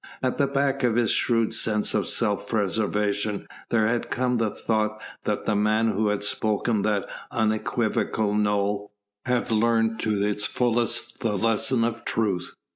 At 0.23 0.39
the 0.39 0.47
back 0.47 0.81
of 0.81 0.95
his 0.95 1.11
shrewd 1.11 1.53
sense 1.53 1.93
of 1.93 2.07
self 2.07 2.49
preservation 2.49 3.45
there 3.69 3.85
had 3.85 4.09
come 4.09 4.37
the 4.37 4.49
thought 4.49 4.99
that 5.25 5.45
the 5.45 5.55
man 5.55 5.91
who 5.91 6.07
had 6.07 6.23
spoken 6.23 6.81
that 6.81 7.07
unequivocal 7.29 8.33
"No!" 8.33 8.89
had 9.27 9.51
learnt 9.51 9.99
to 9.99 10.19
its 10.23 10.47
fullest 10.47 11.19
the 11.19 11.37
lesson 11.37 11.83
of 11.83 12.03
truth. 12.03 12.55